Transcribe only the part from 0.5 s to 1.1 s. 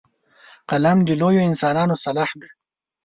قلم د